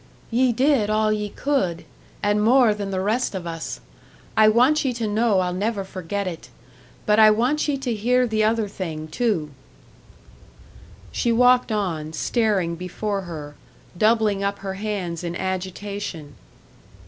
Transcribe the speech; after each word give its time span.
"Ye 0.31 0.51
did 0.51 0.89
all 0.89 1.11
ye 1.13 1.29
could 1.29 1.85
and 2.23 2.43
more 2.43 2.73
than 2.73 2.89
the 2.89 2.99
rest 3.01 3.35
of 3.35 3.45
us. 3.45 3.81
I 4.35 4.47
want 4.47 4.83
ye 4.83 4.93
to 4.93 5.05
know 5.05 5.41
I'll 5.41 5.53
never 5.53 5.83
forget 5.83 6.25
it. 6.25 6.49
But 7.05 7.19
I 7.19 7.29
want 7.29 7.67
ye 7.67 7.77
to 7.77 7.93
hear 7.93 8.25
the 8.25 8.43
other 8.43 8.67
thing, 8.67 9.07
too!" 9.07 9.51
She 11.11 11.31
walked 11.31 11.71
on, 11.71 12.13
staring 12.13 12.75
before 12.75 13.21
her, 13.29 13.53
doubling 13.95 14.43
up 14.43 14.57
her 14.65 14.73
hands 14.73 15.23
in 15.23 15.35
agitation. 15.35 16.33